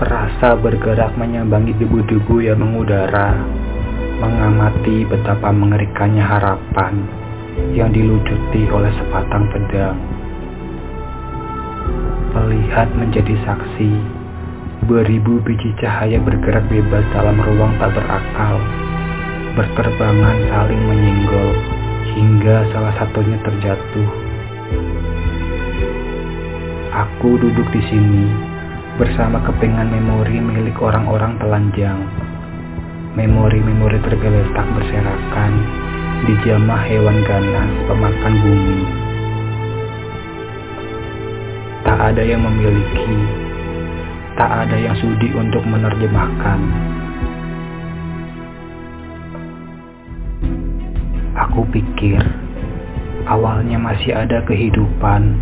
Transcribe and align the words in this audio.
Perasa 0.00 0.56
bergerak 0.56 1.12
menyambangi 1.20 1.76
debu-debu 1.76 2.40
yang 2.40 2.56
mengudara, 2.56 3.36
mengamati 4.16 5.04
betapa 5.04 5.52
mengerikannya 5.52 6.24
harapan 6.24 7.04
yang 7.76 7.92
dilucuti 7.92 8.64
oleh 8.72 8.88
sepatang 8.96 9.44
pedang. 9.52 10.00
Melihat 12.32 12.88
menjadi 12.96 13.44
saksi, 13.44 13.92
beribu 14.88 15.36
biji 15.44 15.76
cahaya 15.76 16.16
bergerak 16.16 16.64
bebas 16.72 17.04
dalam 17.12 17.36
ruang 17.36 17.76
tak 17.76 17.92
berakal, 17.92 18.56
berterbangan 19.52 20.36
saling 20.48 20.80
menyinggol 20.80 21.50
hingga 22.16 22.64
salah 22.72 22.96
satunya 22.96 23.36
terjatuh. 23.44 24.08
Aku 26.88 27.36
duduk 27.36 27.68
di 27.68 27.84
sini 27.84 28.49
bersama 29.00 29.40
kepengan 29.48 29.88
memori 29.88 30.44
milik 30.44 30.76
orang-orang 30.76 31.32
telanjang. 31.40 32.04
Memori-memori 33.16 33.96
tergeletak 34.04 34.66
berserakan 34.76 35.52
di 36.28 36.36
jamah 36.44 36.84
hewan 36.84 37.24
ganas 37.24 37.72
pemakan 37.88 38.34
bumi. 38.44 38.80
Tak 41.80 42.12
ada 42.12 42.20
yang 42.20 42.44
memiliki, 42.44 43.16
tak 44.36 44.68
ada 44.68 44.76
yang 44.76 44.92
sudi 45.00 45.32
untuk 45.32 45.64
menerjemahkan. 45.64 46.60
Aku 51.48 51.64
pikir 51.72 52.20
awalnya 53.24 53.80
masih 53.80 54.12
ada 54.12 54.44
kehidupan 54.44 55.40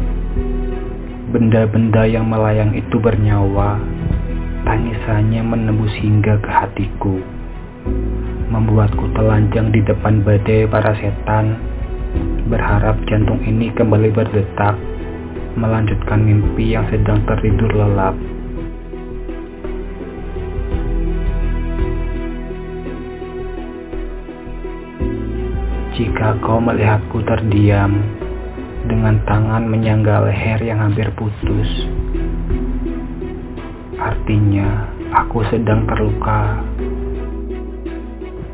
Benda-benda 1.28 2.08
yang 2.08 2.24
melayang 2.24 2.72
itu 2.72 2.96
bernyawa, 2.96 3.76
tangisannya 4.64 5.44
menembus 5.44 5.92
hingga 6.00 6.40
ke 6.40 6.48
hatiku, 6.48 7.20
membuatku 8.48 9.12
telanjang 9.12 9.68
di 9.68 9.84
depan 9.84 10.24
badai 10.24 10.64
para 10.72 10.96
setan, 10.96 11.60
berharap 12.48 12.96
jantung 13.04 13.44
ini 13.44 13.68
kembali 13.76 14.08
berdetak, 14.08 14.72
melanjutkan 15.52 16.24
mimpi 16.24 16.72
yang 16.72 16.88
sedang 16.88 17.20
tertidur 17.28 17.76
lelap. 17.76 18.16
Jika 25.92 26.40
kau 26.40 26.56
melihatku 26.56 27.20
terdiam, 27.28 28.17
dengan 28.88 29.20
tangan 29.28 29.68
menyangga 29.68 30.24
leher 30.24 30.64
yang 30.64 30.80
hampir 30.80 31.12
putus. 31.14 31.68
Artinya, 34.00 34.88
aku 35.12 35.44
sedang 35.52 35.84
terluka. 35.84 36.64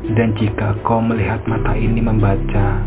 Dan 0.05 0.37
jika 0.37 0.77
kau 0.85 1.01
melihat 1.01 1.41
mata 1.49 1.73
ini 1.73 2.03
membaca, 2.03 2.83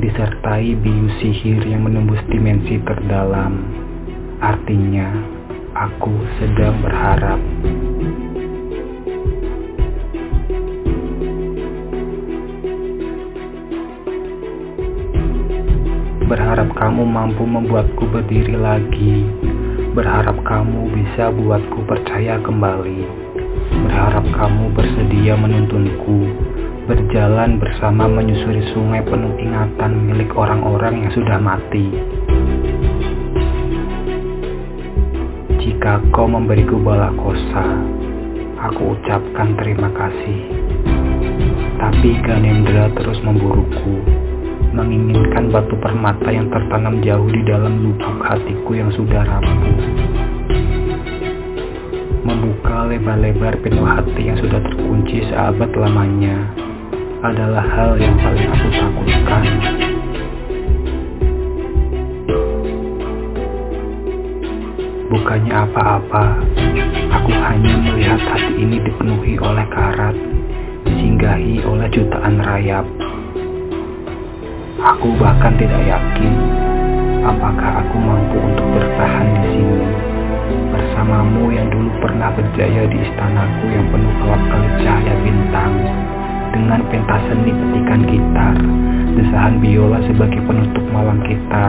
disertai 0.00 0.74
bius 0.80 1.14
sihir 1.22 1.62
yang 1.68 1.86
menembus 1.86 2.24
dimensi 2.32 2.80
terdalam, 2.82 3.62
artinya 4.42 5.12
aku 5.76 6.14
sedang 6.42 6.82
berharap. 6.82 7.38
Berharap 16.58 16.74
kamu 16.90 17.06
mampu 17.06 17.46
membuatku 17.46 18.02
berdiri 18.10 18.58
lagi. 18.58 19.22
Berharap 19.94 20.42
kamu 20.42 20.90
bisa 20.90 21.30
buatku 21.30 21.86
percaya 21.86 22.34
kembali. 22.42 23.06
Berharap 23.86 24.26
kamu 24.26 24.74
bersedia 24.74 25.38
menuntunku. 25.38 26.26
Berjalan 26.90 27.62
bersama 27.62 28.10
menyusuri 28.10 28.74
sungai 28.74 29.06
penuh 29.06 29.38
ingatan 29.38 30.02
milik 30.10 30.34
orang-orang 30.34 31.06
yang 31.06 31.12
sudah 31.14 31.38
mati. 31.38 31.94
Jika 35.62 36.02
kau 36.10 36.26
memberiku 36.26 36.74
bala 36.82 37.14
kosa, 37.14 37.66
aku 38.66 38.98
ucapkan 38.98 39.54
terima 39.62 39.94
kasih. 39.94 40.42
Tapi 41.78 42.18
Ganendra 42.26 42.90
terus 42.98 43.22
memburuku 43.22 44.26
batu 45.48 45.74
permata 45.80 46.28
yang 46.28 46.52
tertanam 46.52 47.00
jauh 47.00 47.28
di 47.32 47.40
dalam 47.48 47.80
lubuk 47.80 48.20
hatiku 48.20 48.70
yang 48.76 48.92
sudah 48.92 49.24
rapuh. 49.24 49.60
Membuka 52.28 52.84
lebar-lebar 52.84 53.56
pintu 53.64 53.80
hati 53.88 54.28
yang 54.28 54.36
sudah 54.36 54.60
terkunci 54.60 55.24
seabad 55.32 55.72
lamanya 55.72 56.36
adalah 57.24 57.64
hal 57.64 57.96
yang 57.96 58.12
paling 58.20 58.48
aku 58.52 58.68
takutkan. 58.76 59.44
Bukannya 65.08 65.54
apa-apa, 65.56 66.24
aku 67.08 67.32
hanya 67.32 67.74
melihat 67.80 68.20
hati 68.20 68.52
ini 68.60 68.76
dipenuhi 68.84 69.40
oleh 69.40 69.64
karat, 69.72 70.12
disinggahi 70.84 71.64
oleh 71.64 71.88
jutaan 71.88 72.36
rayap. 72.44 72.84
Aku 74.88 75.12
bahkan 75.20 75.52
tidak 75.60 75.84
yakin 75.84 76.32
apakah 77.20 77.84
aku 77.84 77.96
mampu 78.00 78.40
untuk 78.40 78.64
bertahan 78.72 79.28
di 79.36 79.48
sini 79.52 79.84
bersamamu 80.72 81.52
yang 81.52 81.68
dulu 81.68 81.92
pernah 82.00 82.32
berjaya 82.32 82.88
di 82.88 82.96
istanaku 82.96 83.68
yang 83.68 83.84
penuh 83.92 84.14
kelap-kelip 84.24 84.74
cahaya 84.80 85.14
bintang 85.20 85.72
dengan 86.56 86.80
pentas 86.88 87.20
seni 87.28 87.52
petikan 87.52 88.00
gitar, 88.08 88.56
desahan 89.12 89.60
biola 89.60 90.00
sebagai 90.08 90.40
penutup 90.48 90.84
malam 90.88 91.20
kita. 91.20 91.66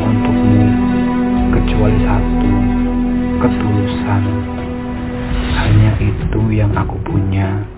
Untukmu, 0.00 0.66
kecuali 1.54 1.98
satu, 2.04 2.52
ketulusan. 3.40 4.22
Hanya 5.56 5.92
itu 6.00 6.40
yang 6.52 6.72
aku 6.76 6.96
punya. 7.04 7.75